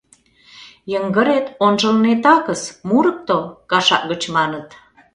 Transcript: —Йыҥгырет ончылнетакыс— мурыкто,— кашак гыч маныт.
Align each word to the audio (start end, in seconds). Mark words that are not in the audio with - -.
—Йыҥгырет 0.91 1.45
ончылнетакыс— 1.65 2.61
мурыкто,— 2.87 3.37
кашак 3.71 4.03
гыч 4.11 4.21
маныт. 4.35 4.67